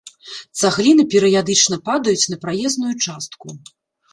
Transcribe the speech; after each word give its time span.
Цагліны 0.61 1.03
перыядычна 1.15 1.79
падаюць 1.91 2.29
на 2.35 2.41
праезную 2.47 2.93
частку. 3.05 3.45